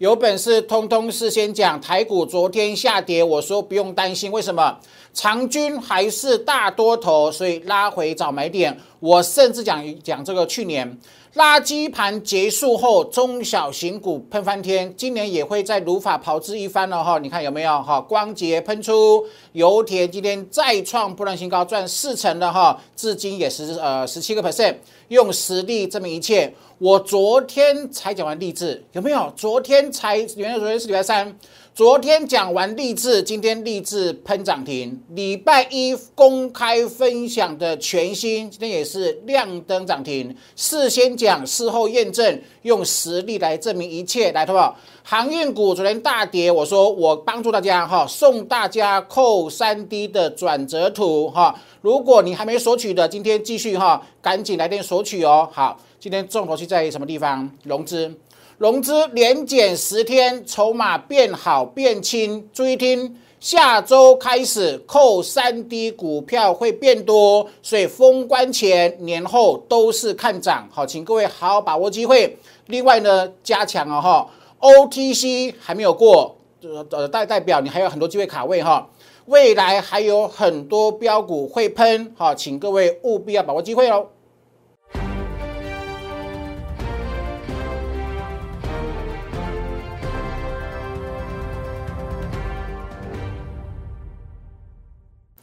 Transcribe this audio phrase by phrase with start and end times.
[0.00, 1.78] 有本事通通事先讲。
[1.78, 4.78] 台股昨天下跌，我说不用担心，为什么？
[5.12, 8.74] 长军还是大多头，所以拉回早买点。
[9.00, 10.98] 我甚至讲讲这个去年。
[11.34, 17.20] 垃圾盘结束后，中小型股喷翻天，今年也会再如法炮制一番了哈。
[17.20, 18.00] 你看有没有哈？
[18.00, 24.74] 光捷喷出，油田今天再创波段新高，赚四成的哈，至今也是呃十七个 percent，
[25.06, 26.52] 用实力证明一切。
[26.78, 29.32] 我昨天才讲完励志，有没有？
[29.36, 31.38] 昨天才，原来昨天是礼拜三。
[31.80, 35.02] 昨天讲完励志，今天励志喷涨停。
[35.14, 40.36] 礼拜一公开分享的全新，今天也是亮灯涨停。
[40.54, 44.30] 事先讲，事后验证，用实力来证明一切。
[44.32, 44.76] 来，好不好？
[45.02, 51.58] 航运股昨天大跌，我说我帮助大家哈，送大家扣三 D 的转折图哈。
[51.80, 55.48] 如果你还没索取的，今天继续哈，赶紧来电索取哦。
[55.50, 57.50] 好，今天重头戏在什么地方？
[57.64, 58.14] 融资。
[58.60, 62.46] 融资连减十天，筹码变好变轻。
[62.52, 70.68] 注意听，下周开始扣三 D 股票会变多，所以封关前、年后都是看涨。
[70.70, 72.36] 好，请各位好好把握机会。
[72.66, 74.28] 另外呢，加强了哈
[74.60, 78.86] ，OTC 还没有过，呃呃代代表你还有很多机会卡位哈。
[79.24, 84.08] 未来还有很多标股会喷，好，请各位务必要把握机会哦。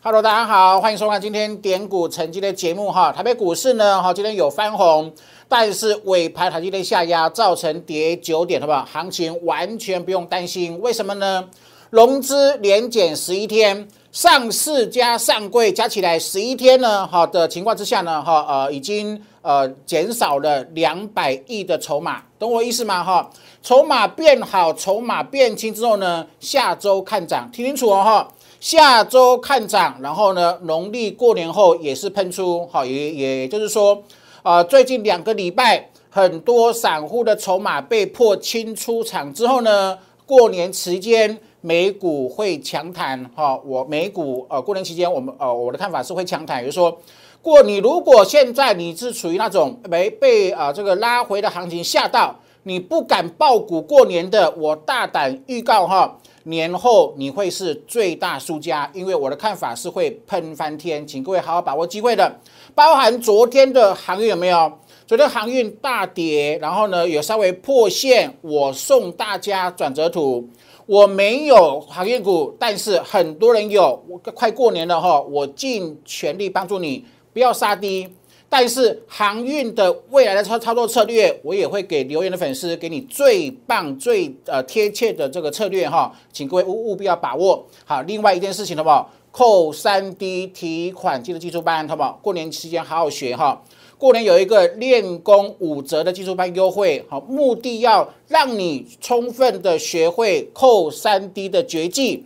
[0.08, 3.12] Hello，大家好，欢迎收看今天点股成绩的节目哈。
[3.12, 5.12] 台北股市呢，哈，今天有翻红，
[5.50, 8.88] 但是尾盘台积电下压，造成跌九点，好不好？
[8.90, 11.44] 行情完全不用担心，为什么呢？
[11.90, 23.04] 融资连减十一天，上市加上柜加起来十一天呢，好的情况之下呢，哈，呃，已经呃减少了两百亿的筹码，懂我意思吗？
[23.04, 23.30] 哈，
[23.62, 28.28] 筹码变好，筹码变轻之后呢，下周看涨，听清楚哦，哈。
[28.68, 34.04] 下周看涨，然后呢，农历过年后也是喷出，好，也也就是说，
[34.44, 47.00] 啊，最近两个礼拜，很多散户的筹码被迫清出场之后呢，过年期间美股会强弹，哈，我美股呃过年期间我们呃我的看法是会强弹，也就是说，
[47.42, 56.18] 过你如果现在你是处于那种没被啊这个拉回的行情吓到，你不敢爆股过年的，我大胆预告哈。
[56.48, 62.40] 年后你会是最大输家，因为我的看法是会喷翻天，请各位好好把握机会的。
[62.74, 64.72] 包含昨天的航运有没有？
[65.06, 70.50] 昨天航运大跌，然后呢有稍微破线，我送大家转折图。
[70.86, 74.02] 我没有航运股，但是很多人有。
[74.08, 77.04] 我快过年了哈，我尽全力帮助你，
[77.34, 78.08] 不要杀低。
[78.50, 88.02] 但是航运的未来的操操作策略，我也会给留言的粉丝给你最棒、最呃贴切的这个策略哈，请各位务务必要把握好。
[88.04, 89.12] 另外一件事情好不好？
[89.32, 92.18] 扣三 D 提款机的技术班好不好？
[92.24, 93.62] 过年期间好好学哈。
[93.98, 102.26] 过年有一个练功五折的技术班优惠，好，目的要让你充分的学会扣三 D 的绝技，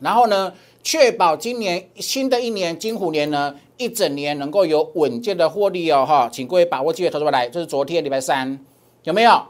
[0.00, 3.54] 然后呢，确保今年新的一年金虎年呢。
[3.78, 7.48] 一整年能够有稳健的获利哦，哈，请各位把握机会投资来。
[7.48, 8.58] 这是昨天礼拜三
[9.04, 9.40] 有没有？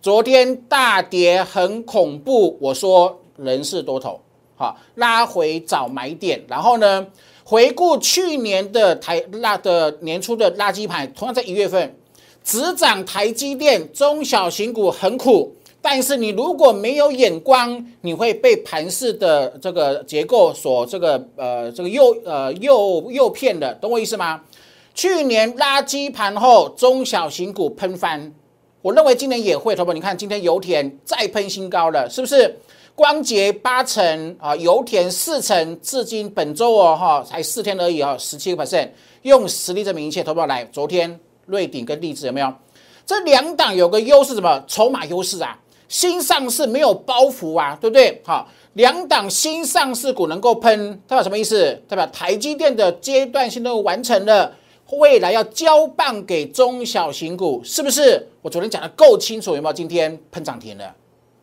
[0.00, 4.20] 昨天大跌很恐怖，我说人是多头，
[4.54, 6.42] 好拉回找买点。
[6.46, 7.06] 然后呢，
[7.44, 11.96] 回顾去年的台那的年初的垃圾盘，同样在一月份
[12.44, 15.56] 只涨台积电，中小型股很苦。
[15.84, 24.40] 但是你如果没有眼光，你会被盘势的这个结构所这个呃这个诱呃诱诱骗的，懂我意思吗？
[24.94, 28.32] 去年垃圾盘后，中小型股喷翻，
[28.80, 32.58] 我认为今年也会，同学你看今天油田再喷新高了，是不是？
[32.94, 38.88] 光捷八成啊，油田四成，至今本周哦哈才四天而已啊，十七个 percent，
[39.20, 40.64] 用实力证明一切，投票来。
[40.72, 42.50] 昨天瑞鼎跟励志有没有？
[43.04, 44.64] 这两档有个优势什么？
[44.66, 45.58] 筹码优势啊。
[45.94, 48.20] 新上市没有包袱啊，对不对？
[48.24, 51.80] 好，两档新上市股能够喷，代表什么意思？
[51.86, 54.52] 代表台积电的阶段性任务完成了，
[54.90, 58.28] 未来要交棒给中小型股，是不是？
[58.42, 59.72] 我昨天讲的够清楚，有没有？
[59.72, 60.92] 今天喷涨停了，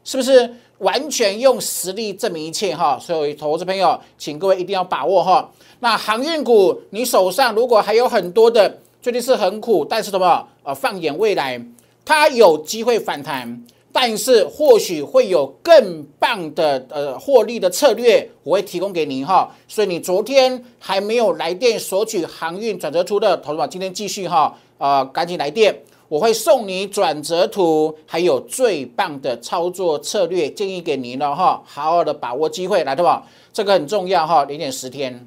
[0.03, 0.53] 是不是？
[0.79, 2.99] 完全用实力证明一切哈！
[2.99, 5.49] 所以投资朋友，请各位一定要把握哈。
[5.79, 10.45] 那航运股，你手上如果还有很多的，最近是很苦，但是什么？
[10.63, 11.65] 呃，放眼未来，
[12.03, 13.63] 它有机会反弹。
[13.93, 19.49] 但是或许会有更棒的呃获利的策略，我会提供给您哈。
[19.67, 25.75] 所以你昨天还没有来电索取航运转折出的投资者，今天继续哈，呃，赶紧来电。
[26.07, 33.25] 我会送你转折图，还有最棒的操作策略建议给您了哈，好好的把握机会来，对吧？
[33.53, 35.25] 这个很重要哈，零点十天，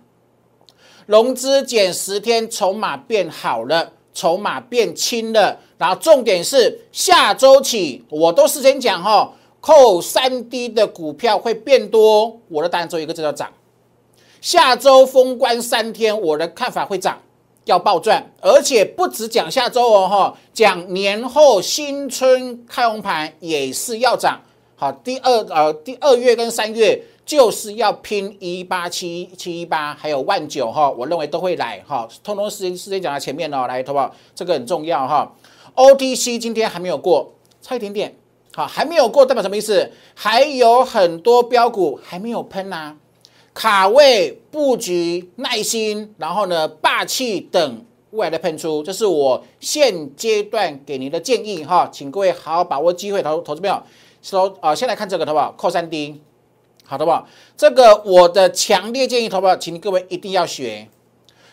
[1.06, 13.52] 融资减十天，筹码变好了，筹码变轻了，然后重点是下周起，我都事先讲哈，扣三 D 的股票会变多，我的答案只有一个字叫涨。
[14.40, 17.20] 下周封关三天，我的看法会涨，
[17.64, 24.40] 要暴赚，而且不止讲下周哦，哈，讲年后新春开红盘也是要涨。
[24.76, 34.14] 好，第二呃，第二月跟三月就是要拼一八七七一八，还有万九哈，我认为都会来哈，通通时间时间讲在前面哦，来，好不好？
[34.34, 35.34] 这个很重要哈。
[35.74, 37.32] OTC 今天还没有过，
[37.62, 38.14] 差一点点，
[38.54, 39.90] 好，还没有过代表什么意思？
[40.14, 42.96] 还有很多标股还没有喷呐。
[43.54, 53.82] 卡位布局耐心，然后呢，霸气等未来的喷出，这是我现阶段给您的建议哈，请各位好好把握机会，投投资朋友，
[54.22, 55.54] 说啊，先来看这个，好不好？
[55.56, 56.20] 扣三 D，
[56.84, 57.26] 好的不好？
[57.56, 60.88] 这个我的强烈建议，投保，请各位一定要学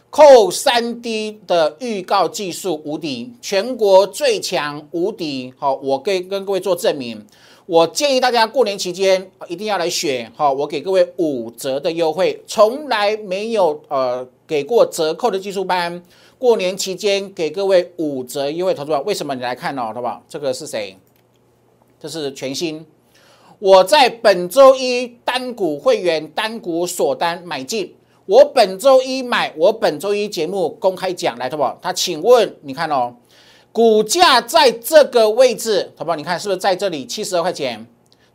[0.10, 7.26] 扣三 D 的预告技术无敌，全国最强无敌，好，我跟跟各位做证明。
[7.66, 16.04] 我建议大家过年期间一定要来选，好，我给各位五折的优惠，从来没有呃给过折扣的技术班，
[16.38, 20.22] 过年期间给各位五折优惠，投资者为什么你来看哦，好不好？
[20.28, 20.98] 这个是谁？
[21.98, 22.86] 这是全新，
[23.62, 27.94] 我在本周一单股会员单股锁单买进，
[28.26, 31.78] 我本周一买，我本周一节目公开讲来，好不好？
[31.80, 33.16] 他请问你看哦。
[33.72, 36.16] 股价在这个位置，好不好？
[36.16, 37.86] 你看是不是在这里七十二块钱？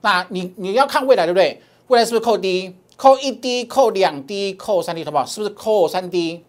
[0.03, 1.61] 那你你要看未来，对不对？
[1.89, 2.77] 未来是不是扣低？
[2.97, 5.27] 扣一低，扣两低，扣三低，好不好？
[5.27, 6.45] 是不是扣三低？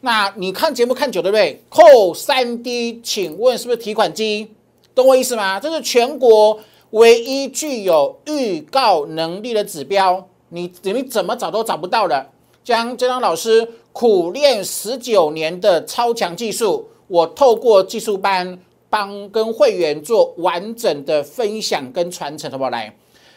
[0.00, 1.62] 那你看节目看久，对不对？
[1.68, 4.48] 扣三低，请问是不是提款机？
[4.96, 5.60] 懂我意思吗？
[5.60, 6.58] 这是全国
[6.90, 12.26] 唯一具有预告能力的指标，你你怎么找都找不到的。
[12.64, 16.88] 将这张老师苦练十九年的超强技术。
[17.08, 18.58] 我透过技术班
[18.90, 22.70] 帮跟会员做完整的分享跟传承，好不好？
[22.70, 22.96] 来，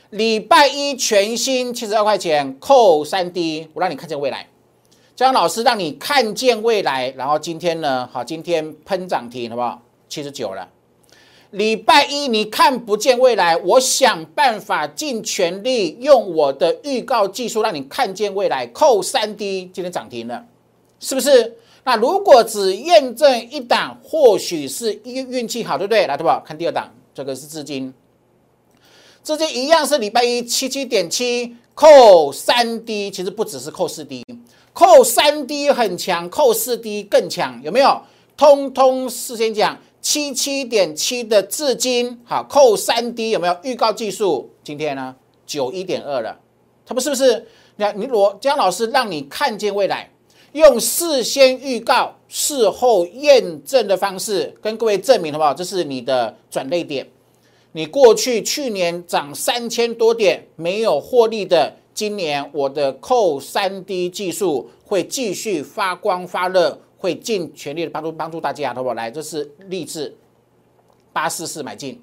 [0.09, 4.47] 礼拜一全新七十二块钱扣三 D，我让你看见未来。
[5.15, 9.79] 江老师让你看见未来，然后今天呢，好，今天喷涨停，好不好？
[10.07, 10.67] 七十九了。
[11.51, 20.45] 礼拜一你看不见未来，我想办法尽全力用我的预告技术让你看见未来，扣三 D，今天涨停了，
[20.99, 21.57] 是不是？
[21.83, 26.05] 那如果只验证一档，或许是运运气好，对不对？
[26.05, 26.29] 来，对不？
[26.45, 27.91] 看第二档，这个是资金，
[29.23, 34.23] 资金一样是礼拜一七七点七扣三 D，其实不只是扣四 D，
[34.71, 37.99] 扣三 D 很强，扣四 D 更强，有没有？
[38.37, 43.57] 通通事先讲七七点七的至今，好，扣三 D 有没有？
[43.63, 45.15] 预告技术今天呢
[45.45, 46.39] 九一点二了，
[46.85, 47.47] 他们是不是？
[47.75, 50.09] 你看，你罗江老师让你看见未来。
[50.53, 55.53] 用事先预告、事后验证的方式，跟各位证明好不好？
[55.53, 57.07] 这是你的转类点。
[57.73, 68.93] 你过去去年涨三千多点没有获利的，今年我的扣三 D 技术会继续发光发热，会尽全力的帮助帮助大家，好不好？
[68.93, 70.15] 来，这是励志
[71.11, 71.99] 八四四买进，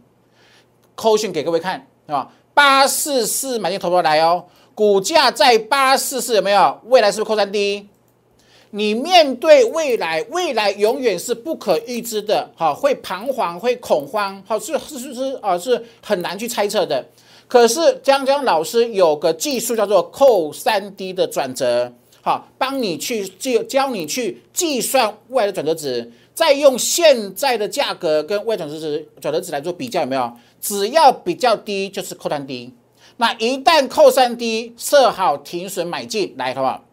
[0.96, 4.47] 扣讯给各位看啊，八四四买进，投不来哦？
[4.75, 6.80] 股价在八四四有没有？
[6.87, 7.88] 未来是不是扣三 D？
[8.70, 17.06] 你面对未来，未来永远是不可预知的，哈，会彷徨，会恐慌，好是是是是啊，是很难去猜测的。
[17.49, 21.90] 可是江江老师有个技术叫做扣三 D 的转折，
[22.26, 30.33] 好，帮你去教教你去计算未来的转折值，再用现在的价格跟未来转折值转折值来做比较，有没有？
[30.61, 32.75] 只要比较低就是扣三低
[33.18, 36.85] 那一旦扣三低设好停损买进来，好不好？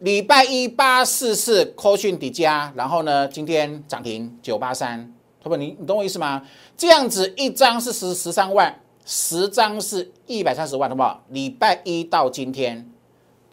[0.00, 5.14] 礼拜一八四四科讯底加，然后呢，今天涨停九八三，
[5.44, 6.42] 不不，你你懂我意思吗？
[6.76, 11.22] 这样子一张是十十三万，十张是一百三十万，好不好？
[11.28, 12.90] 礼拜一到今天，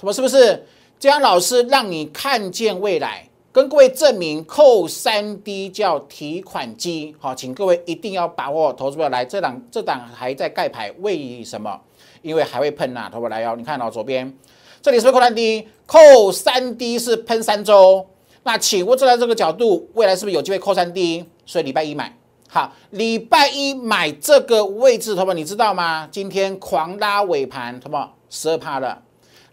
[0.01, 0.65] 什么是不是？
[0.99, 11.79] 江老师让你看见未来，跟各位证明扣三 D 叫提款机，好，请各位一定要把握投资票来，这档这档还在盖牌，为什么？
[12.23, 14.35] 因为还会喷呐，投不来哦，你看哦，左边。
[14.81, 15.67] 这里是不是扣三 D？
[15.85, 18.03] 扣三 D 是喷三周。
[18.41, 21.23] 那请问站在这个角度，未来是不是有机会扣三 D？
[21.45, 22.17] 所以礼拜一买
[22.49, 26.09] 好，礼拜一买这个位置，同学们你知道吗？
[26.11, 28.99] 今天狂拉尾盘，同学们十二趴了。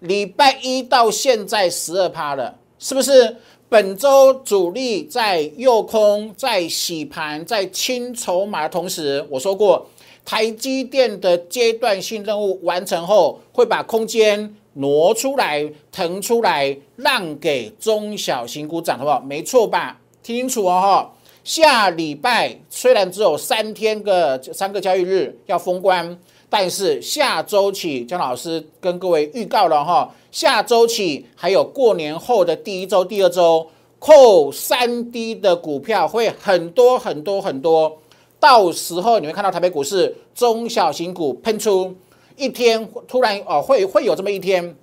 [0.01, 3.37] 礼拜一到现在十二趴了，是不是
[3.69, 9.89] 本周主力在诱空，在洗盘，在清筹码的同时，我说过，
[10.25, 19.21] 台积电的阶段性任务完成后，会把空间挪出来、腾出来，让给中小型股涨，好不好？
[19.21, 20.01] 没错吧？
[20.23, 21.15] 听清楚哦，哈！
[21.43, 26.17] 下礼拜虽然只有三天个三个交易日要封关。
[26.51, 33.67] 但是下周起，姜老师跟各位预告了哈，下周起还有过年后的第一周、第二周，
[33.99, 37.99] 扣三 D 的股票会很多很多很多，
[38.41, 41.95] 到时候你会看到台北股市中小型股喷出，
[42.37, 44.75] 一天突然哦会会有这么一天，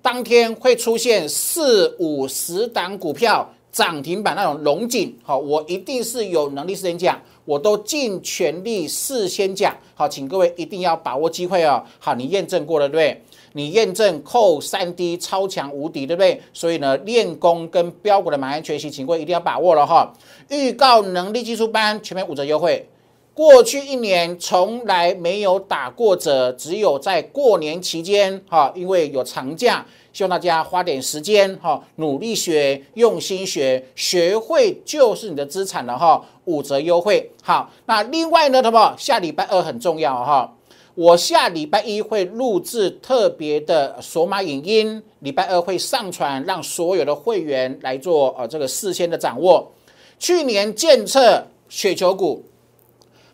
[0.00, 7.20] 当天会出现四五十档股票涨停板那种龙井，好，我一定是有能力事先讲。
[7.50, 11.82] 我都尽全力事先讲好，请各位一定要把握机会哦。
[11.98, 13.22] 好，你验证过了对不对？
[13.54, 16.40] 你验证扣三 D 超强无敌对不对？
[16.52, 20.12] 所以呢，练功跟标股的买安学习，请各位一定要把握了哈。
[20.48, 22.88] 预告能力技术班全面五折优惠，
[23.34, 29.84] 过去一年从来没有打过折，只有在过年期间哈，因为有长假。
[30.12, 36.24] 希望大家花点时间哈，努力学，用心学，学会就是你的资产了哈。
[36.46, 37.70] 五折优惠，好。
[37.86, 38.94] 那另外呢，什么？
[38.98, 40.52] 下礼拜二很重要哈。
[40.96, 49.70] 我下礼拜一会录制特别的索马影音，礼拜二会上传，让所有的会员来做呃这个事先的掌握。
[50.18, 52.44] 去年建测雪球股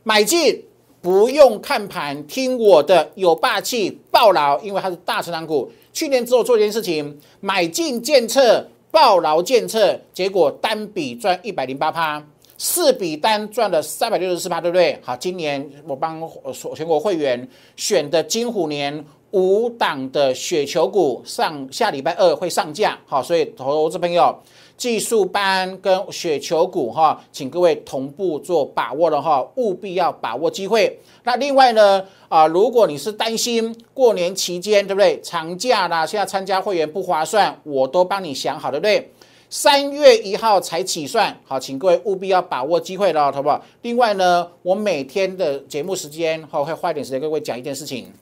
[0.03, 0.63] 买进，
[1.01, 5.73] 不用看盘，听我的，有霸气，爆牢，因为它是大成长股。
[5.97, 12.23] 去年之后做一件事情，买进建测，爆牢建测，结果单笔赚一百零八趴，
[12.59, 14.99] 四笔单赚了三百六十四趴，对不对？
[15.03, 16.21] 好，今年我帮
[16.53, 24.39] 所全国会员选的金虎年五档的雪球股上下礼拜二会上架，好，所以投资朋友。
[24.77, 30.99] 技术班跟雪球股哈，请各位同步做把握的哈，务必要把握机会。
[31.25, 39.11] 那另外呢，啊，如果你是担心过年期间对不对，长假啦，现在参加会员不划算，我都帮你想好，对不对？
[39.49, 43.65] 三月一号才起算，好，请各位务必要把握机会了，好不好？
[43.83, 48.13] 另外呢，我每天的节目时间哈，会花一点时间跟各位讲一件事情，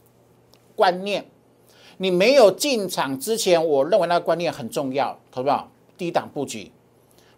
[0.77, 1.25] 观念。
[1.97, 5.71] 你没有进场之前，我认为那个观念很重要，好不好？
[5.97, 6.71] 低档布局，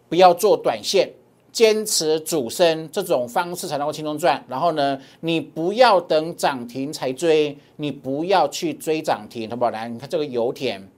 [0.08, 1.10] 不要做短线，
[1.52, 4.44] 坚持主升这种方式才能够轻松赚。
[4.48, 9.70] 然后呢，你不要等涨停才追，你不要去追涨停，好不好？
[9.70, 10.88] 来，你看这个油田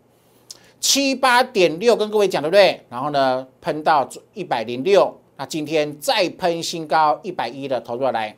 [0.81, 2.81] 七八点六，跟各位讲对不对？
[2.89, 8.37] 然后呢，喷到一百零六，那今天再喷新高一百一的投入来，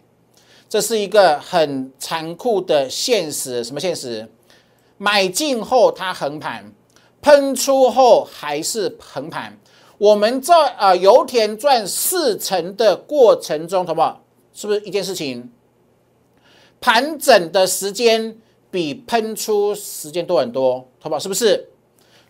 [0.69, 3.65] 这是一个很残酷的现实。
[3.65, 4.27] 什么现实？
[4.97, 6.73] 买进后它横盘。
[7.23, 9.59] 喷出后还是横盘，
[9.99, 14.25] 我们在啊油田赚四成的过程中，好不好？
[14.55, 15.51] 是不是一件事情？
[16.81, 18.37] 盘整的时间
[18.71, 21.19] 比喷出时间多很多，好不好？
[21.19, 21.69] 是不是？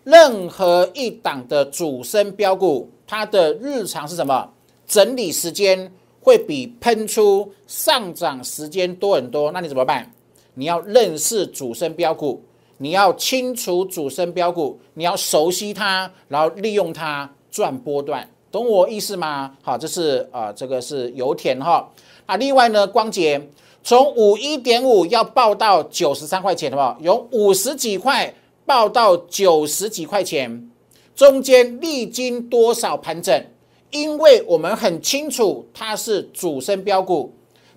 [0.03, 4.51] 任何一档的主升标股，它的日常是什么？
[4.87, 10.11] 整理时间会比喷出上涨时间多很多，那你怎么办？
[10.55, 12.43] 你要认识主升标股。
[12.81, 19.55] 你要清楚主升标股，你要熟悉它，然后利用它赚波段，懂我意思吗？
[19.61, 21.87] 好，这是啊，这个是油田哈。
[22.25, 23.39] 啊，另外呢，光捷
[23.83, 26.97] 从五一点五要报到九十三块钱，好不好？
[27.01, 28.33] 由五十几块
[28.65, 30.71] 报到九十几块钱，
[31.15, 33.45] 中间历经多少盘整？
[33.91, 37.31] 因为我们很清楚它是主升标股。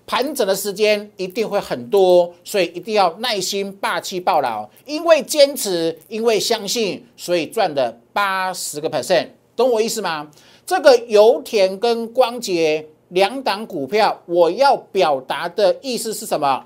[0.07, 4.69] 盘整的时间一定会很多，所以一定要耐心、霸气、暴牢。
[4.85, 10.29] 因为坚持，因为相信，所以赚了八十个 percent，懂我意思吗？
[10.65, 16.65] 这个油田跟光捷两档股票，我要表达的意思是什么？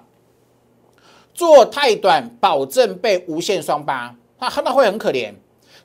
[1.34, 5.34] 做太短，保证被无限双八，那那会很可怜。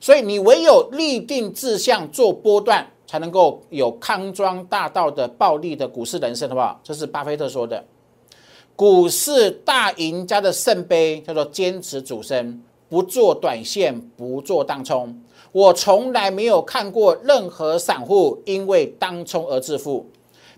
[0.01, 2.85] 所以你唯有立定志向，做波段。
[3.15, 6.77] 才能够有康庄大道的暴利的股市人生，好不好？
[6.83, 7.81] 这是巴菲特说的。
[8.75, 15.17] 股市大赢家的圣杯叫做坚持主升，不做短线，不做当冲。
[15.53, 20.05] 我从来没有看过任何散户因为当冲而致富。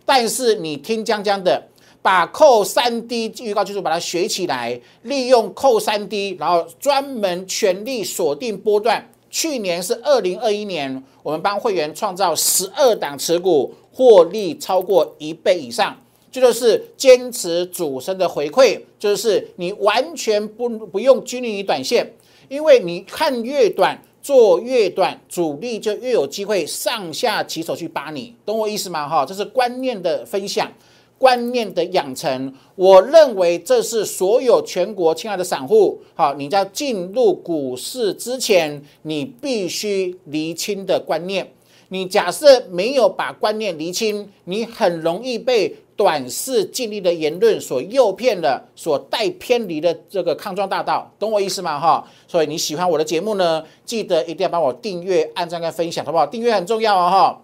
[0.04, 1.62] 但是你听江江的，
[2.02, 9.08] 把扣三 D 预告技术把它学起来，利用扣三 D，然后专门全力锁定波段。
[9.30, 15.96] 去年是二零二一年，我们帮会员创造十二档持股获利超过一倍以上，
[16.32, 22.14] 这就是坚持主升的回馈，就是你完全不不用拘泥于短线，
[22.48, 29.08] 因为你看越短，做越短，主力就越有机会上下其手去扒你，懂我意思吗？
[29.08, 30.72] 哈，这是观念的分享，
[31.18, 32.54] 观念的养成。
[32.76, 41.54] 我认为这是所有全国亲爱的散户，好，你在进入股市之前，你必须厘清的观念。
[41.90, 51.80] 你假设没有把观念厘清，你很容易被短视尽力的言论所诱骗的，所带偏离的这个康庄大道，懂我意思吗？
[51.80, 56.28] 哈，所以你喜欢我的节目呢，记得一定要帮我订阅、按赞跟分享，好不好？
[56.28, 57.42] 订阅很重要哦，哈。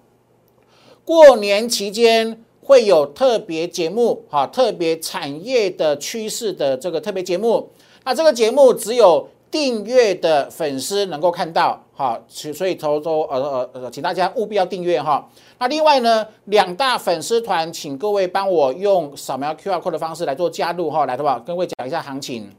[1.05, 7.69] 过年期间会有特别节目，哈，特别产业的趋势的这个特别节目，
[8.03, 9.27] 那这个节目只有。
[9.53, 15.29] 订阅的粉丝能够看到，哈，所以投都呃呃呃，请大家务必要订阅哈。
[15.59, 21.37] 那另外呢，两大粉丝团，请各位帮我用扫描 QR code 的方式来做加入哈，来好不好？
[21.37, 22.49] 跟各位讲一下行情。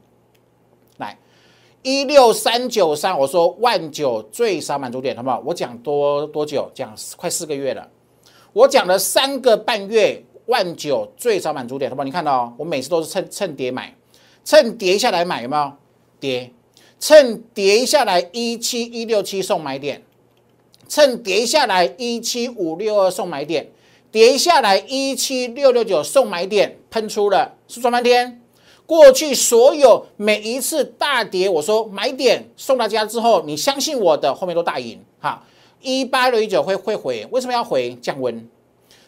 [0.95, 1.19] 来，
[1.83, 5.43] 一六三九三，我说万九最少满足点，好不好？
[5.45, 6.71] 我讲多多久？
[6.73, 7.85] 讲快四个月了，
[8.55, 12.05] 我讲了三个半月，万九最少满足点，好不好？
[12.05, 13.93] 你看到我每次都是趁趁跌买，
[14.45, 15.73] 趁跌下来买，有没有？
[16.21, 16.53] 跌。
[16.97, 20.01] 趁跌下来一七一六七送买点，
[20.87, 23.69] 趁跌下来一七五六二送买点，
[24.09, 28.41] 跌下来一七六六九送买点，喷出了是赚半天。
[28.85, 34.97] 过去所有每一次大跌，我说买点送大家之后，你相信我的，后面都大赢。
[35.19, 35.43] 哈，
[35.85, 37.95] 一八六一九会会回，为什么要回？
[38.01, 38.45] 降温，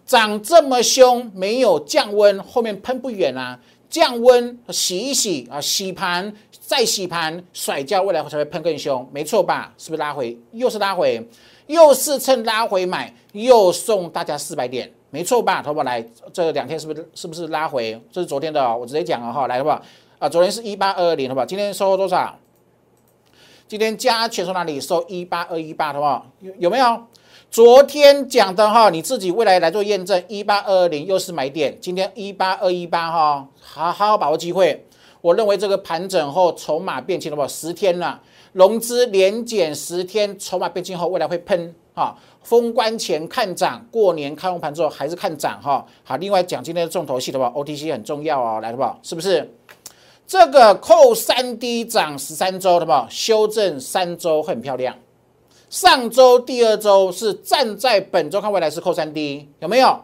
[0.05, 3.59] 涨这么凶，没有降温，后面喷不远啊。
[3.89, 6.33] 降温洗一洗啊，洗盘。
[6.59, 9.73] 再洗盘甩掉，未来才会喷更凶，没错吧？
[9.77, 10.37] 是不是拉回？
[10.51, 11.25] 又是拉回，
[11.67, 15.61] 又是趁拉回买，又送大家四百点，没错吧？
[15.61, 17.97] 投保来这两天是不是是不是拉回？
[18.11, 19.81] 这是昨天的哦，我直接讲了哈，来好不好？
[20.19, 21.45] 啊，昨天是一八二二零，好不好？
[21.45, 22.37] 今天收多少？
[23.67, 24.79] 今天加权从哪里？
[24.79, 26.25] 收一八二一八，好不好？
[26.39, 27.03] 有有没有？
[27.51, 34.85] 昨天讲的哈，你自己未来来做验证，一八二二零又是买点，今天一八二一八哈，好好把握机会。
[35.19, 37.45] 我认为这个盘整后筹码变轻了不？
[37.45, 38.21] 十天了，
[38.53, 42.15] 融资连减十天，筹码变轻后，未来会喷哈。
[42.41, 45.85] 封关前看涨，过年开完盘之后还是看涨哈。
[46.05, 48.83] 好，另外讲今天的重头戏的话，OTC 很重要哦，来的不？
[49.03, 49.53] 是不是？
[50.27, 52.91] 这个扣三 D 涨十三周的不？
[53.09, 54.93] 修正三周很漂亮。
[55.69, 59.97] 上周第二周是站在本周看未来是扣三 D，有没有？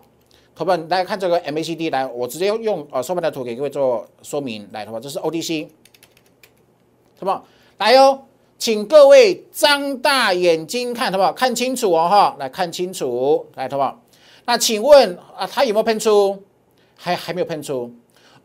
[0.55, 4.99] 投本大家看这个 MACD 来，我直接用呃收盘的图给各位做说明来，好吧？
[5.01, 5.67] 这是 ODC，
[7.19, 7.45] 好不好？
[7.79, 8.23] 来哟，
[8.57, 11.33] 请各位张大眼睛看，好不好？
[11.33, 13.99] 看清楚哦，哈，来看清楚，来，好不好？
[14.45, 16.41] 那请问啊，它有没有喷出？
[16.95, 17.91] 还还没有喷出。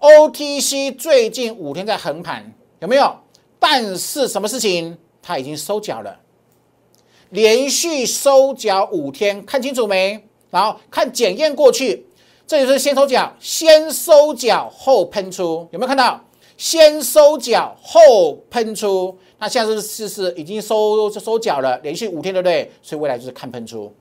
[0.00, 3.12] OTC 最近五天在横盘，有没有？
[3.58, 4.96] 但是什么事情？
[5.20, 6.20] 它已经收脚了，
[7.30, 10.24] 连续收脚五天，看清楚没？
[10.50, 12.06] 然后看检验过去，
[12.46, 16.24] 这就是先收脚，先收脚后喷出，有没有看到？
[16.56, 22.70] 先收脚后喷出，那现在是是是已经收收脚了，连续五天，对不对？
[22.82, 23.92] 所以未来就是看喷出，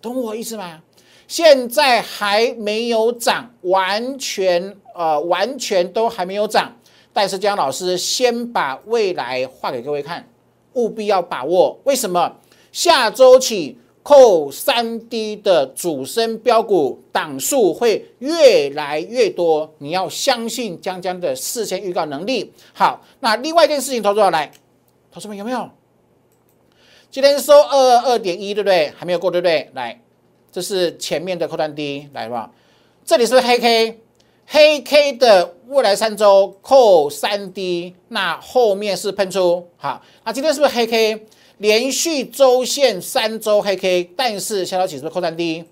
[0.00, 0.80] 懂我意思吗？
[1.28, 6.72] 现在还没有涨，完全呃完全都还没有涨，
[7.12, 10.28] 但是姜老师先把未来画给各位看，
[10.74, 11.78] 务必要把握。
[11.84, 12.36] 为什么？
[12.70, 13.78] 下周起。
[14.04, 22.52] 扣三 D 的主升标股档数会越来越多，你要相信江江的事先预告能力。
[22.74, 24.50] 好，那另外一件事情，投资者来，
[25.12, 25.70] 投资们有没有？
[27.12, 28.92] 今天收二二二点一，对不对？
[28.96, 29.70] 还没有过，对不对？
[29.74, 30.02] 来，
[30.50, 32.50] 这是前面的扣单 D，来吧。
[33.04, 34.00] 这里是黑 K，
[34.54, 39.66] 黑 K 的未来三周扣三 D，那后面是喷出。
[39.78, 41.26] 好，那今天是不是黑 K？
[41.56, 45.64] 连续周线三周黑 K，但是下周起是不是扣三 D？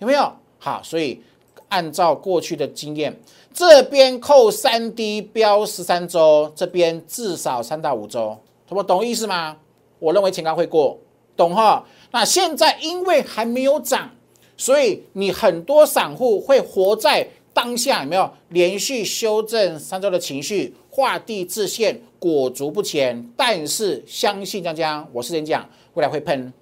[0.00, 0.32] 有没有？
[0.58, 1.22] 好，所以
[1.68, 3.16] 按照过去的经验，
[3.54, 9.56] 这边扣三 D 标十三周，这边至少三到五周，懂不懂意思吗？
[10.00, 10.98] 我认为前高会过，
[11.36, 11.86] 懂哈？
[12.10, 14.10] 那现在因为还没有涨，
[14.56, 18.30] 所以你很多散户会活在当下，有没有？
[18.50, 20.74] 连续修正三周的情绪。
[20.90, 23.26] 画地自限，裹足不前。
[23.34, 26.52] 但是相信江江，我是先讲，未来会喷。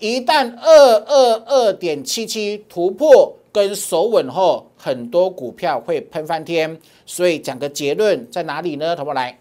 [0.00, 6.76] 一旦二二二点七七突破跟守稳后，很多股票会喷翻天。
[7.06, 8.96] 所以讲个结论在哪里呢？
[8.96, 9.38] 同学来，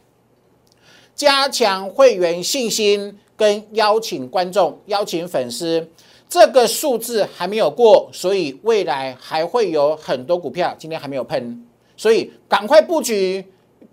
[1.15, 5.89] 加强会员信心，跟邀请观众、邀请粉丝，
[6.29, 11.65] 这个数字还没有过，所以未来还会有很多股票今天还没有喷，
[11.97, 13.43] 所以赶快布局。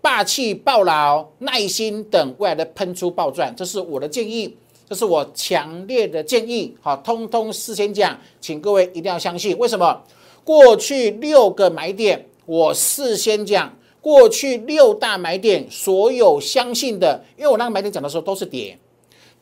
[0.03, 4.57] 霸气暴牢、耐心等未来的喷出暴赚，这是我的建议。
[4.88, 6.72] 这是我强烈的建议。
[6.81, 9.57] 好，通通事先讲，请各位一定要相信。
[9.59, 10.01] 为什么？
[10.44, 13.75] 过去六个买点，我事先讲。
[14.01, 18.79] 过去六大买点，所有相信的，因为我那个买点讲的时候都是跌，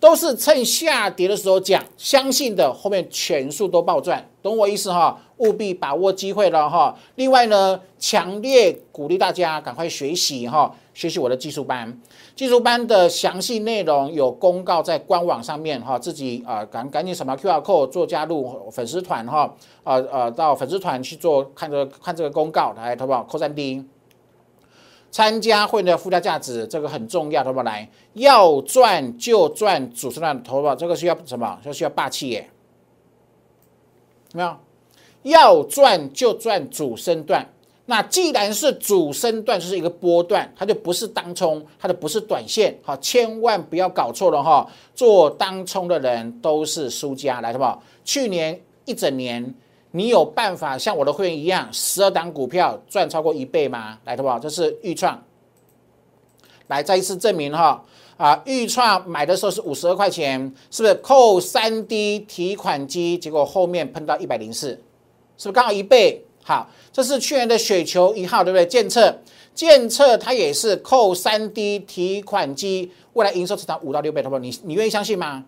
[0.04, 5.18] 都是趁下跌的时候讲，相信的后面全数都暴赚，懂我意思哈？
[5.38, 6.94] 务必把握机会了哈。
[7.14, 11.98] 另外呢，强烈鼓励大家赶快学习哈，学习我的技术班，
[12.36, 23.24] 技术班的详细内容有公告在官网上面哈，自己啊赶赶紧扫描 Q R code 做加入粉丝团哈，啊啊到粉丝团去做看这个看这个公告来，好不好？
[23.24, 23.82] 扣三 D。
[25.14, 27.62] 参加会的附加价值，这个很重要，好不好？
[27.62, 31.56] 来，要赚就赚主升段，投保这个需要什么？
[31.64, 32.50] 就需要霸气耶，
[34.32, 34.56] 没有？
[35.22, 37.46] 要赚就赚主升段。
[37.86, 44.68] 那既然是主升段，就是一个波段，它就不是当冲，它就不是短线，好，千万不要搞错了哈。
[44.96, 47.80] 做当冲的人都是输家，来，好不好？
[48.04, 49.54] 去年一整年。
[49.96, 53.96] 你有办法像我的会员一样，十二档股票赚超过一倍吗？
[54.04, 54.36] 来，好不好？
[54.40, 55.22] 这是预创，
[56.66, 57.80] 来再一次证明哈
[58.16, 58.42] 啊！
[58.44, 63.16] 预创买的时候是五十二块钱，是不是扣三 D 提款机？
[63.16, 64.70] 结果后面碰到一百零四，
[65.38, 66.24] 是不是刚好一倍？
[66.42, 68.66] 好，这是去年的雪球一号，对不对？
[68.66, 69.16] 建测，
[69.54, 74.40] 建测它也是扣三 D 提款机，未来营收成长五到六倍，好不好？
[74.40, 75.44] 你你愿意相信吗？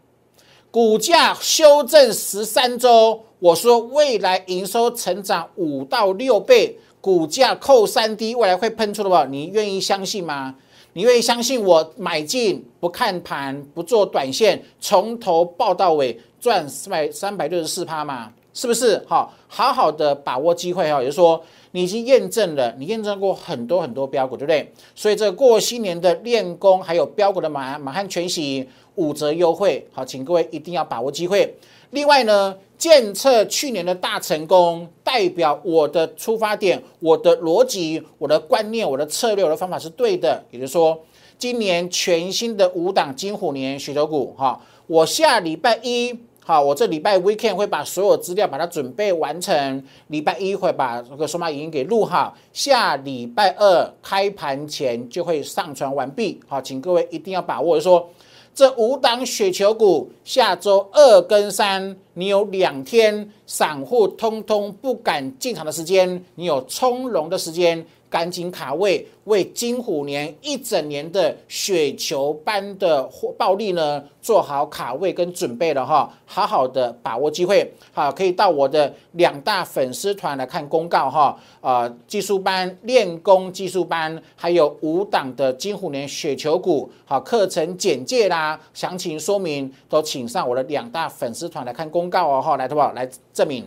[0.71, 9.27] 股价修正十三周，我说未来营收成长五到六倍，股价扣三 D，未来会喷出的吧？
[9.31, 10.55] 你愿意相信吗？
[10.93, 18.33] 你愿意相信我买进不看盘不做短线，从头报到尾赚三百三百六十四趴吗？
[18.53, 19.03] 是不是？
[19.07, 21.43] 好，好好的把握机会哈，也就是说
[21.77, 24.73] 你已经验证了，你验证过很多很多标股，对不对？
[24.95, 28.67] 所以这过新年的练功，还有标股的满满汉全席。
[28.95, 31.55] 五折优惠，好，请各位一定要把握机会。
[31.91, 40.43] 另外呢，建测去年的大成功，代表我的出发点、我的逻辑、我的观念、我的策略、我的方法是对的。
[40.51, 40.99] 也就是说，
[41.37, 56.41] 今年全新的五档金虎年雪球股，哈，我下礼拜一，好，我这礼拜 weekend 会把所有资料把它准备完成，礼拜一会把这个数码影音给录好，下礼拜二开盘前就会上传完毕。
[56.47, 58.09] 好，请各位一定要把握，说。
[58.55, 67.85] 这五档雪球股，下周二跟三，你有两天散户通通不敢进场的时间，你有从容的时间。
[68.09, 73.03] 赶紧卡位，为金虎年一整年的雪球般的
[73.37, 92.93] 暴利呢做好卡位跟准备了哈，好好的把握机会，好可以到我的两大粉丝团来看公告哈，啊技术班练功技术班，还有五档的金虎年雪球股，好课程简介啦，详情说明都请上我的两大粉丝团来看公告哦哈，来好不好？
[92.93, 93.65] 来证明，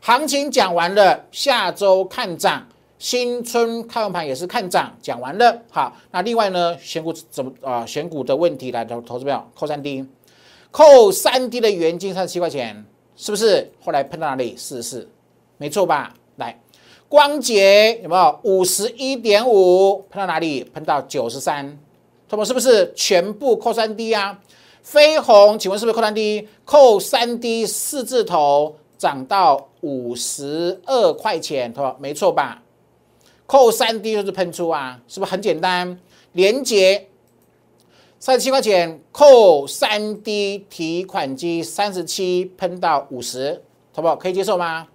[0.00, 2.66] 行情讲完了，下周看涨。
[2.98, 5.56] 新春开盘也是看涨，讲完了。
[5.70, 7.86] 好，那另外呢，选股怎么啊？
[7.86, 10.04] 选股的问题来投投资票扣三 D，
[10.72, 12.84] 扣三 D 的原金三十七块钱，
[13.16, 13.70] 是不是？
[13.80, 14.56] 后来碰到哪里？
[14.56, 15.08] 四十四，
[15.58, 16.12] 没错吧？
[16.36, 16.58] 来，
[17.08, 20.04] 光洁有没有五十一点五？
[20.10, 20.64] 碰到哪里？
[20.64, 21.78] 碰到九十三，
[22.28, 24.40] 他们是不是全部扣三 D 啊？
[24.82, 26.48] 飞鸿，请问是不是扣三 D？
[26.64, 32.60] 扣三 D 四字头涨到五十二块钱，他说没错吧？
[33.48, 35.98] 扣三 D 就是喷出啊，是不是很简单？
[36.32, 37.08] 连接
[38.18, 43.62] 三十七块钱，扣三 D 提款机三十七喷到五十，
[43.94, 44.14] 好不好？
[44.14, 44.86] 可以接受吗？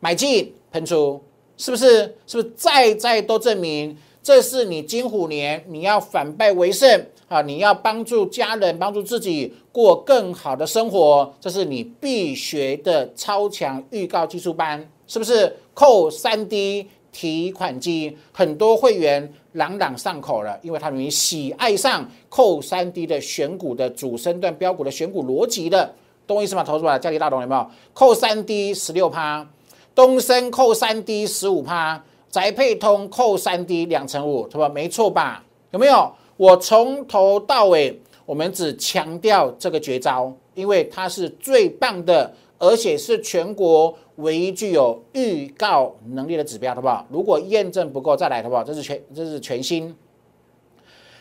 [0.00, 1.22] 买进喷出，
[1.58, 2.16] 是不是？
[2.26, 7.42] 是不是再再都证明这是你金虎年，你要反败为胜啊！
[7.42, 15.54] 你要帮助家人，帮助自己过更好的生活，这是你必学的超强预告技术班，是不是？
[15.74, 16.88] 扣三 D。
[17.12, 25.94] 提款机很多会员朗朗上口了，因为他们喜爱上扣三 D 的选股的主升段标股的选股逻辑的，
[26.26, 26.62] 懂我意思吗？
[26.62, 27.70] 投资者家里大懂有没有？
[27.92, 29.46] 扣三 D 十六趴，
[29.94, 34.68] 东升扣三 D 十五趴，宅配通扣三 D 两成五，是吧？
[34.68, 35.44] 没错吧？
[35.72, 36.12] 有没有？
[36.36, 42.34] 我从头到尾，我们只强调这个绝招，因为它是最棒的。
[42.60, 47.06] 而且是全国唯一具有预告能力的指标，好不好？
[47.10, 48.62] 如果验证不够，再来，好不好？
[48.62, 49.96] 这是全，这是全新。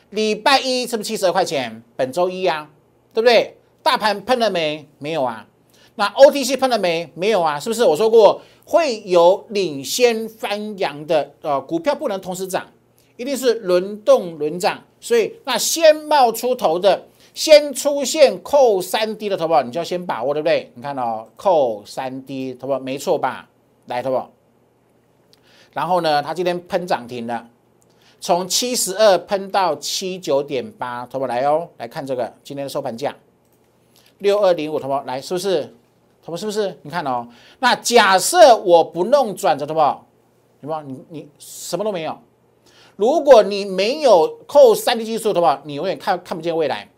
[0.10, 1.82] 礼拜一是不是七十二块钱？
[1.96, 2.70] 本周一啊，
[3.14, 3.56] 对不对？
[3.82, 4.86] 大盘喷了没？
[4.98, 5.48] 没有啊。
[5.96, 7.10] 那 OTC 喷了没？
[7.16, 7.58] 没有啊。
[7.58, 7.86] 是不是？
[7.86, 12.68] 我说过会有领先翻扬的，呃，股票不能同时涨，
[13.16, 14.84] 一定是轮动轮涨。
[15.00, 17.06] 所以那先冒出头的。
[17.40, 20.70] 先出现扣三 D 的投保，你就要先把握，对不对？
[20.76, 23.48] 你看哦，扣三 D 投保没错吧？
[23.86, 24.30] 来投保，
[25.72, 27.48] 然后呢，它今天喷涨停了，
[28.20, 33.16] 从七十二喷到七九点八，投保来哦，来看这个今天的收盘价，
[34.18, 35.74] 六二零五投保来，是不是？
[36.22, 36.78] 投保是不是？
[36.82, 37.26] 你看哦，
[37.60, 40.06] 那假设我不弄转折投保，
[40.60, 40.82] 有没有？
[40.82, 42.20] 你你什么都没有。
[42.98, 46.90] 如果你没有扣三 D 技术的话，你永远看看不见未来。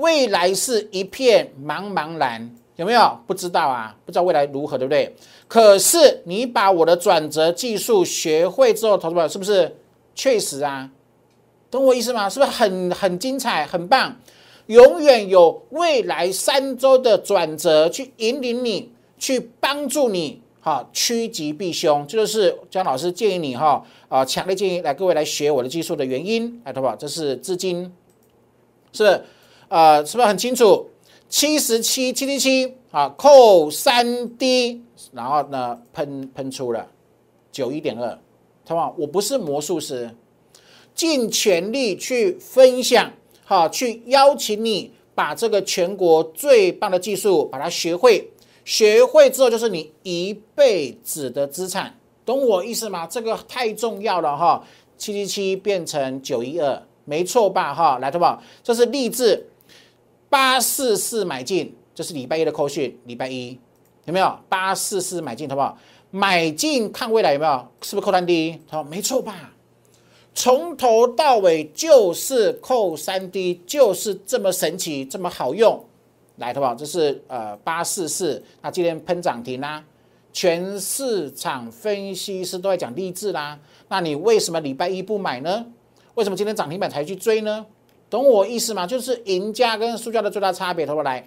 [0.00, 3.18] 未来是一片茫茫然，有没有？
[3.26, 5.14] 不知道啊，不知道未来如何，对不对？
[5.46, 9.76] 可是你把我的转折技术学会之后，投资者是不是
[10.14, 10.90] 确实啊？
[11.70, 12.28] 懂我意思吗？
[12.28, 14.16] 是不是很很精彩、很棒？
[14.66, 22.06] 永远有未来三周的转折去引领你，去帮助你，哈，趋吉避凶。
[22.06, 27.92] 这就是姜老师建议你，哈，啊，强烈建议来各位来学我的技术的原因，来，投保，这是资金，
[28.92, 29.20] 是？
[29.70, 30.84] 呃，是不是很清楚？
[31.28, 36.84] 七十七七七七啊，扣三 D，然后呢喷喷出了
[37.52, 38.08] 九一点二，
[38.66, 38.92] 好不好？
[38.98, 40.10] 我不是魔术师，
[40.92, 43.12] 尽全力去分享，
[43.44, 48.28] 好，去邀请你把这个全国最棒的技术把它学会，
[48.64, 53.06] 学会之后就是你一辈子的资产，懂我意思吗？
[53.06, 54.66] 这个太重要了哈，
[54.98, 57.72] 七七七变成九一二，没错吧？
[57.72, 58.42] 哈，来，好不好？
[58.64, 59.46] 这是励志。
[60.30, 62.98] 八四四买进，这是礼拜一的扣讯。
[63.04, 63.58] 礼拜一
[64.04, 65.76] 有没有八四四买进，好不好？
[66.12, 67.68] 买进看未来有没有？
[67.82, 68.58] 是不是扣三 D？
[68.68, 69.52] 好，没错吧？
[70.32, 75.84] 从头到尾就是扣三 D，就是这么神奇，这么好用。
[76.36, 76.74] 来，好不好？
[76.74, 79.84] 这是呃八四四，那今天喷涨停啦，
[80.32, 83.58] 全市场分析师都在讲励志啦。
[83.88, 85.66] 那你为什么礼拜一不买呢？
[86.14, 87.66] 为什么今天涨停板才去追呢？
[88.10, 88.86] 懂我意思吗？
[88.86, 90.84] 就是赢家跟输家的最大差别。
[90.84, 91.24] 投保来，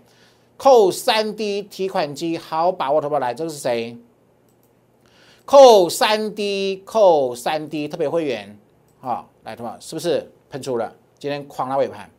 [0.58, 3.00] 扣三 D 提款机，好把握。
[3.00, 3.98] 投保来，这个是谁？
[5.46, 8.58] 扣三 D，扣三 D 特别会员，
[9.00, 10.94] 好，来，投保是不是喷出了？
[11.18, 12.10] 今天狂拉尾盘，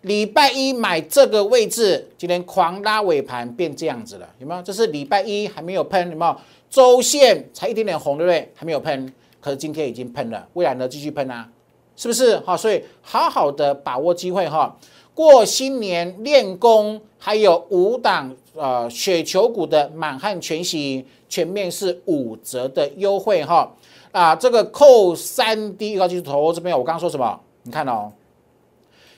[0.00, 4.62] 礼拜一买这个位置，今天狂拉尾盘变这样子了，有没有？
[4.62, 6.36] 这是礼拜一还没有喷，有没有？
[6.70, 8.50] 周线才一点点红，对不对？
[8.54, 11.48] 还没有喷，可是今天已经喷了，未来呢继续喷啊。
[11.96, 12.56] 是不是好？
[12.56, 14.76] 所以好好的把握机会哈。
[15.14, 23.74] 过新年练功，还有五档呃雪球股的满汉全席，全面是五折的优惠哈。
[24.12, 27.40] 啊，这个扣三 D 高技术头这边，我刚刚说什么？
[27.62, 28.12] 你看哦，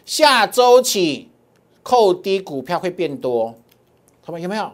[0.04, 1.28] 下周起
[1.82, 3.54] 扣低股票会变多，
[4.22, 4.70] 他们有没有？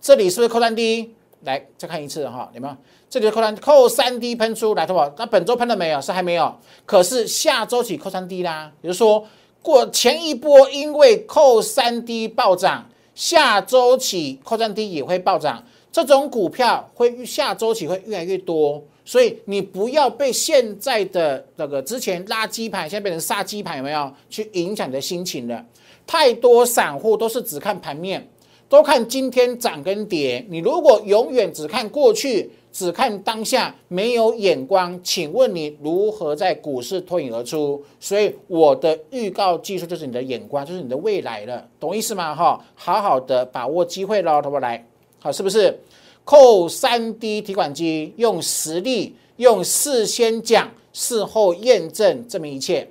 [0.00, 1.14] 这里是不是扣三 D？
[1.42, 2.76] 来再看一次哈，有没有？
[3.12, 5.12] 这里的扣三扣三 D 喷出来，对不？
[5.18, 6.00] 那本周喷了没有？
[6.00, 6.50] 是还没有。
[6.86, 9.22] 可是下周起扣三 D 啦，也就是说
[9.60, 15.62] 过前一波因为扣三 D 暴涨，下周起扣三 D 也会暴涨。
[15.92, 24.10] 这种股票会下周起会越来越多，所以你不要被现在的那个之前垃圾盘，现在变成杀鸡盘，有没有？
[24.30, 25.62] 去影响你的心情了。
[26.06, 28.26] 太多散户都是只看盘面，
[28.70, 30.42] 都看今天涨跟跌。
[30.48, 32.50] 你如果永远只看过去。
[32.72, 37.84] 只看当下没有眼光，请问你如何在股市脱颖而出？
[38.00, 42.34] 所以我的预告技术就是你的眼光，就是你的未来了，懂意思吗？
[42.34, 44.84] 哈，好好的把握机会喽，同不来？
[45.20, 45.78] 好，是不是？
[46.24, 52.88] 扣三 D 提款机，用实力，用事先讲，事后验证，证明一切，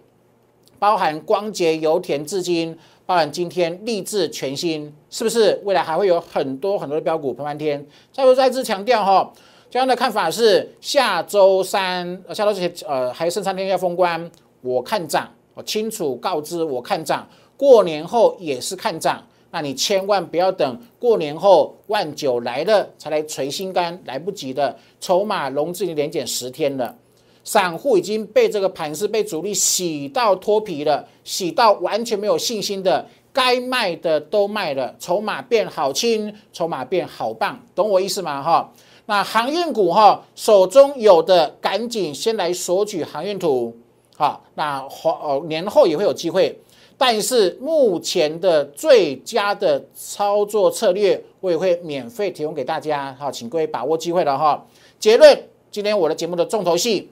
[0.78, 5.60] 包含光洁油田至今，包含今天立志全新，是不是？
[5.64, 7.84] 未来还会有很多很多的标股喷翻天。
[8.14, 9.34] 再不再次强调哈。
[9.72, 14.30] 这样的看法是下周三，呃，下周这呃，还剩三天要封关，
[14.60, 26.94] 我看涨，我清楚告知我看涨，过年后也是看涨，那你千万不要等过年后万九来了才来捶心肝，来不及的，筹码融资已经连减十天了，
[27.46, 38.44] 散户已经被这个盘势被主力洗到脱皮了，洗到完全没有信心的，该卖的都卖了，筹码变好轻，筹码变好棒，懂我意思吗？
[38.44, 38.70] 哈。
[39.12, 43.76] 那航运股哈，手中有的赶紧先来索取航运图，
[44.16, 46.58] 好，那后年后也会有机会，
[46.98, 54.66] 但是目前的最佳的操作策略，我也会免费提供给大家，好，请各位把握机会了哈。
[54.98, 55.38] 结论，
[55.70, 57.10] 今天我的节目的重头戏，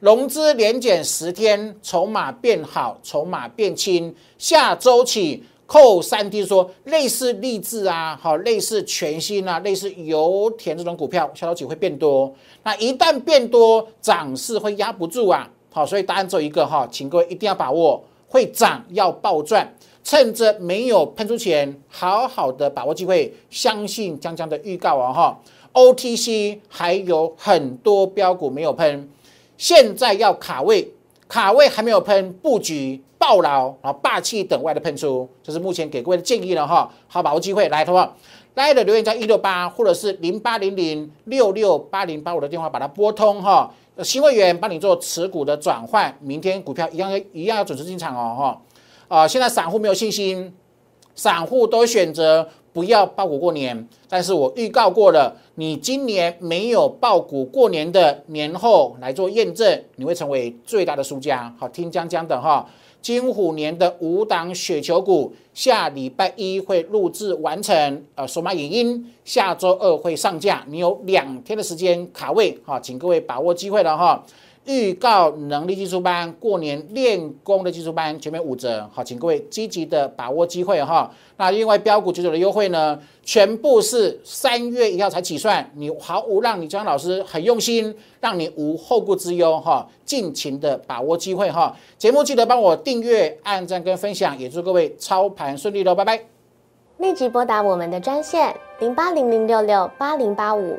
[0.00, 5.42] 融资连减十天，筹码变好，筹码变轻，下周起。
[5.68, 12.34] 扣三 D 说类似励志啊，好，类似全新啊，类似油田这种股票，下周起会变多。
[12.62, 19.70] 那一旦变多，涨势会压不住啊，好，所以答案只有一个哈，请各位一定要把握，会涨要暴赚。
[20.02, 25.38] 趁着没有喷出前，好好的把握机会，相信江江的预告啊哈
[25.74, 29.06] ，OTC 还有很多标股没有喷，
[29.58, 30.90] 现在要卡位，
[31.28, 38.16] 卡位还没有喷，布局爆牢啊，霸气等外的喷出，这是目前给各位的建议了哈，好把握机会来，好不好？
[38.54, 48.62] 来的留言在一六八或者是零八零零六六八零八五的电话把它拨通哈，新会员帮你做持股的转换，明天股票一样一样要准时进场哦哈。
[49.08, 50.52] 啊，现在散户没有信心，
[51.14, 53.88] 散户都选择不要爆股过年。
[54.08, 61.54] 但是我预告过了，你今年没有爆股过年的年后来做验证，你会成为最大的输家。
[61.58, 62.68] 好，听江江的哈，
[63.00, 74.24] 金虎年的五档雪球股，下礼拜一会录制完成，呃，数码影音，下周二会上架，你有两天的时间卡位，哈，请各位把握机会了哈。
[74.68, 81.10] 预告能力技术班过年练功的技术班全面五折，好，请各位积极的把握机会哈。
[81.38, 91.74] 那另外标股九九的优惠呢，全部是三月一号才起算，你毫无让你江老师很用心，让你无后顾之忧哈，尽情的把握机会哈。
[91.96, 96.20] 节目记得帮我订阅、按赞跟分享，也祝各位操盘顺利喽，拜拜。
[96.98, 100.78] 立即拨打我们的专线零八零零六六八零八五。